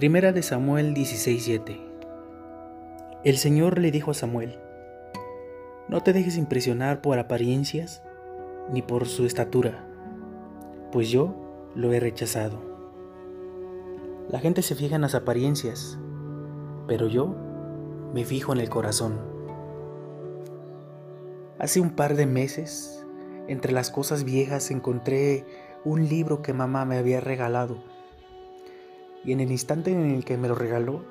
[0.00, 1.78] Primera de Samuel 16:7
[3.22, 4.58] El Señor le dijo a Samuel,
[5.90, 8.02] No te dejes impresionar por apariencias
[8.72, 9.86] ni por su estatura,
[10.90, 11.34] pues yo
[11.74, 12.62] lo he rechazado.
[14.30, 15.98] La gente se fija en las apariencias,
[16.88, 17.36] pero yo
[18.14, 19.20] me fijo en el corazón.
[21.58, 23.04] Hace un par de meses,
[23.48, 25.44] entre las cosas viejas, encontré
[25.84, 27.99] un libro que mamá me había regalado
[29.24, 31.02] y en el instante en el que me lo regaló,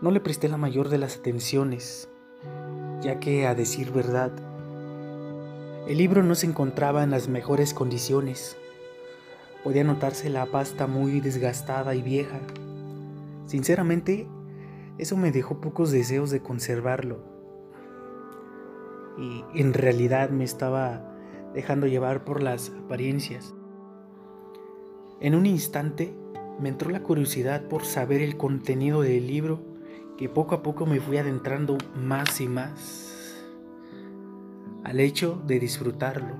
[0.00, 2.08] no le presté la mayor de las atenciones,
[3.02, 4.32] ya que, a decir verdad,
[5.86, 8.56] el libro no se encontraba en las mejores condiciones.
[9.64, 12.38] Podía notarse la pasta muy desgastada y vieja.
[13.46, 14.28] Sinceramente,
[14.98, 17.18] eso me dejó pocos deseos de conservarlo.
[19.18, 21.02] Y en realidad me estaba
[21.52, 23.54] dejando llevar por las apariencias.
[25.20, 26.14] En un instante
[26.60, 29.60] me entró la curiosidad por saber el contenido del libro
[30.18, 33.10] que poco a poco me fui adentrando más y más
[34.84, 36.34] al hecho de disfrutarlo.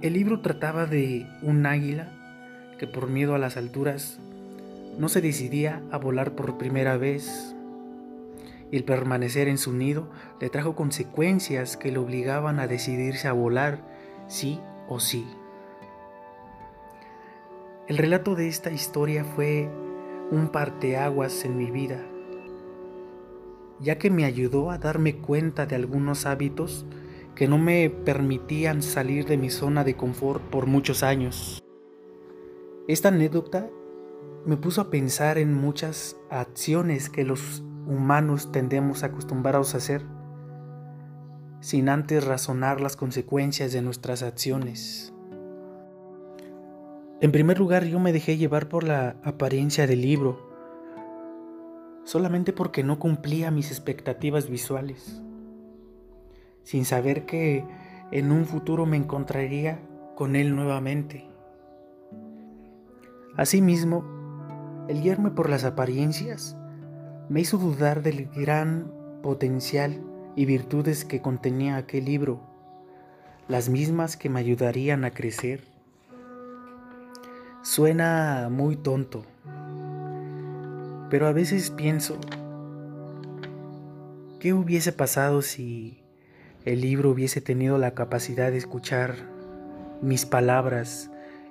[0.00, 2.12] El libro trataba de un águila
[2.78, 4.20] que por miedo a las alturas
[4.96, 7.54] no se decidía a volar por primera vez
[8.70, 10.08] y el permanecer en su nido
[10.40, 13.82] le trajo consecuencias que le obligaban a decidirse a volar
[14.28, 15.26] sí o sí.
[17.88, 19.70] El relato de esta historia fue
[20.30, 22.04] un parteaguas en mi vida,
[23.80, 26.84] ya que me ayudó a darme cuenta de algunos hábitos
[27.34, 31.64] que no me permitían salir de mi zona de confort por muchos años.
[32.88, 33.70] Esta anécdota
[34.44, 40.04] me puso a pensar en muchas acciones que los humanos tendemos acostumbrados a hacer,
[41.60, 45.14] sin antes razonar las consecuencias de nuestras acciones.
[47.20, 50.38] En primer lugar, yo me dejé llevar por la apariencia del libro,
[52.04, 55.20] solamente porque no cumplía mis expectativas visuales,
[56.62, 57.64] sin saber que
[58.12, 59.80] en un futuro me encontraría
[60.14, 61.26] con él nuevamente.
[63.36, 64.04] Asimismo,
[64.88, 66.56] el guiarme por las apariencias
[67.28, 68.92] me hizo dudar del gran
[69.24, 70.04] potencial
[70.36, 72.40] y virtudes que contenía aquel libro,
[73.48, 75.77] las mismas que me ayudarían a crecer
[77.62, 79.24] Suena muy tonto,
[81.10, 82.16] pero a veces pienso,
[84.38, 86.00] ¿qué hubiese pasado si
[86.64, 89.16] el libro hubiese tenido la capacidad de escuchar
[90.00, 91.10] mis palabras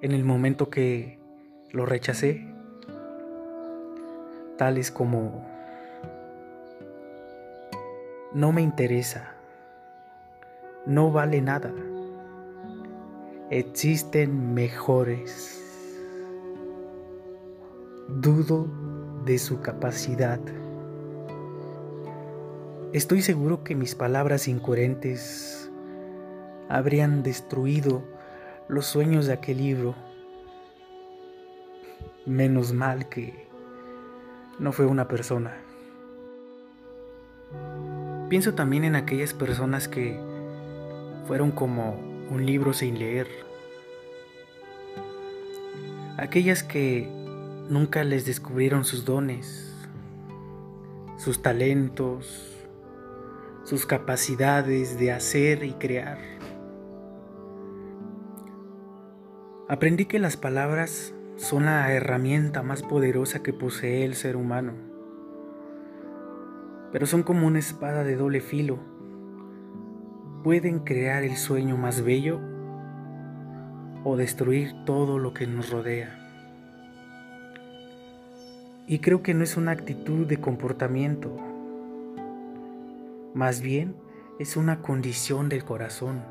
[0.00, 1.18] en el momento que
[1.72, 2.46] lo rechacé?
[4.56, 5.44] Tales como,
[8.32, 9.34] no me interesa,
[10.86, 11.72] no vale nada,
[13.50, 15.67] existen mejores
[18.20, 18.66] dudo
[19.24, 20.40] de su capacidad.
[22.92, 25.70] Estoy seguro que mis palabras incoherentes
[26.68, 28.02] habrían destruido
[28.66, 29.94] los sueños de aquel libro.
[32.26, 33.46] Menos mal que
[34.58, 35.56] no fue una persona.
[38.28, 40.18] Pienso también en aquellas personas que
[41.26, 42.00] fueron como
[42.30, 43.28] un libro sin leer.
[46.16, 47.18] Aquellas que
[47.68, 49.74] nunca les descubrieron sus dones,
[51.16, 52.56] sus talentos,
[53.64, 56.18] sus capacidades de hacer y crear.
[59.68, 64.72] Aprendí que las palabras son la herramienta más poderosa que posee el ser humano,
[66.90, 68.78] pero son como una espada de doble filo.
[70.42, 72.40] Pueden crear el sueño más bello
[74.04, 76.27] o destruir todo lo que nos rodea.
[78.90, 81.36] Y creo que no es una actitud de comportamiento,
[83.34, 83.94] más bien
[84.38, 86.22] es una condición del corazón.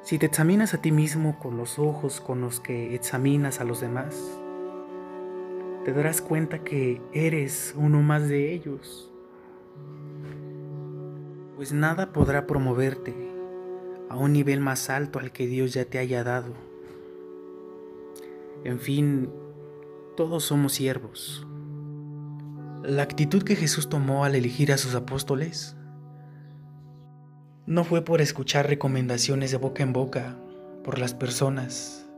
[0.00, 3.82] Si te examinas a ti mismo con los ojos con los que examinas a los
[3.82, 4.16] demás,
[5.84, 9.12] te darás cuenta que eres uno más de ellos.
[11.56, 13.14] Pues nada podrá promoverte
[14.08, 16.71] a un nivel más alto al que Dios ya te haya dado.
[18.64, 19.28] En fin,
[20.16, 21.46] todos somos siervos.
[22.84, 25.76] La actitud que Jesús tomó al elegir a sus apóstoles
[27.66, 30.36] no fue por escuchar recomendaciones de boca en boca
[30.84, 32.08] por las personas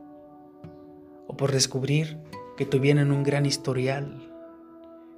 [1.27, 2.19] o por descubrir
[2.57, 4.31] que tuvieran un gran historial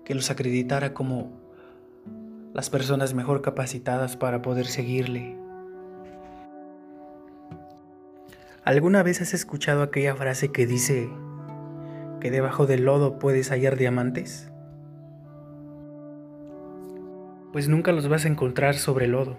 [0.04, 1.32] que los acreditara como
[2.54, 5.38] las personas mejor capacitadas para poder seguirle.
[8.68, 11.10] ¿Alguna vez has escuchado aquella frase que dice
[12.20, 14.52] que debajo del lodo puedes hallar diamantes?
[17.54, 19.38] Pues nunca los vas a encontrar sobre el lodo.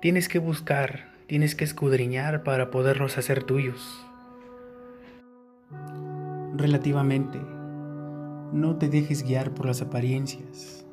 [0.00, 4.04] Tienes que buscar, tienes que escudriñar para poderlos hacer tuyos.
[6.56, 7.38] Relativamente,
[8.52, 10.84] no te dejes guiar por las apariencias.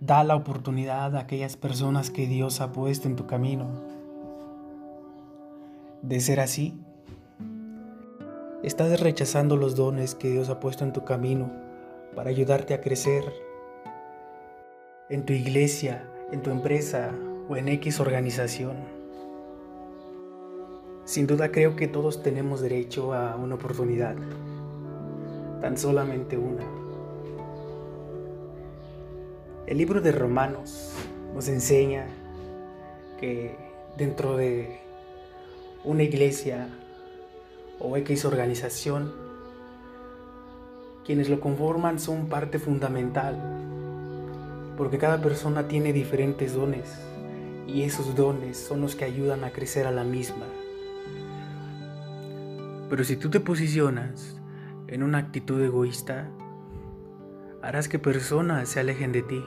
[0.00, 3.99] Da la oportunidad a aquellas personas que Dios ha puesto en tu camino
[6.02, 6.78] de ser así,
[8.62, 11.50] estás rechazando los dones que Dios ha puesto en tu camino
[12.14, 13.24] para ayudarte a crecer
[15.08, 17.10] en tu iglesia, en tu empresa
[17.48, 18.76] o en X organización.
[21.04, 24.14] Sin duda creo que todos tenemos derecho a una oportunidad,
[25.60, 26.64] tan solamente una.
[29.66, 30.92] El libro de Romanos
[31.34, 32.06] nos enseña
[33.18, 33.56] que
[33.96, 34.89] dentro de
[35.84, 36.68] una iglesia
[37.78, 39.12] o X organización,
[41.04, 43.36] quienes lo conforman son parte fundamental,
[44.76, 47.00] porque cada persona tiene diferentes dones
[47.66, 50.44] y esos dones son los que ayudan a crecer a la misma.
[52.90, 54.36] Pero si tú te posicionas
[54.88, 56.28] en una actitud egoísta,
[57.62, 59.44] harás que personas se alejen de ti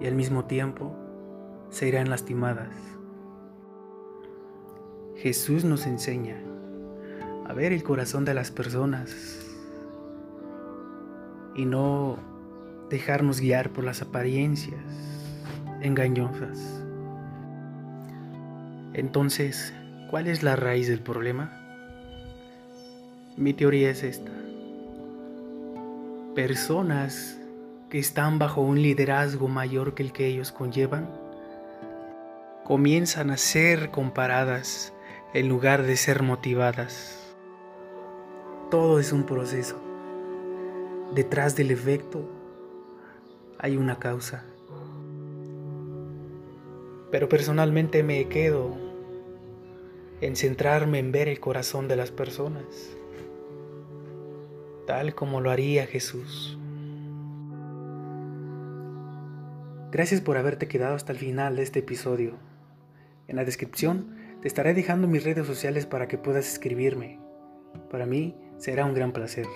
[0.00, 0.94] y al mismo tiempo
[1.70, 2.95] se irán lastimadas.
[5.18, 6.36] Jesús nos enseña
[7.46, 9.38] a ver el corazón de las personas
[11.54, 12.18] y no
[12.90, 14.80] dejarnos guiar por las apariencias
[15.80, 16.82] engañosas.
[18.92, 19.72] Entonces,
[20.10, 21.50] ¿cuál es la raíz del problema?
[23.38, 24.30] Mi teoría es esta.
[26.34, 27.38] Personas
[27.88, 31.08] que están bajo un liderazgo mayor que el que ellos conllevan
[32.64, 34.92] comienzan a ser comparadas
[35.34, 37.34] en lugar de ser motivadas.
[38.70, 39.80] Todo es un proceso.
[41.14, 42.28] Detrás del efecto
[43.58, 44.44] hay una causa.
[47.10, 48.76] Pero personalmente me quedo
[50.20, 52.96] en centrarme en ver el corazón de las personas,
[54.86, 56.58] tal como lo haría Jesús.
[59.92, 62.34] Gracias por haberte quedado hasta el final de este episodio.
[63.28, 67.18] En la descripción estaré dejando mis redes sociales para que puedas escribirme.
[67.90, 69.46] Para mí será un gran placer.